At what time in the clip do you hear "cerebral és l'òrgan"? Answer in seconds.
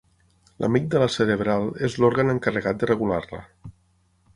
1.17-2.35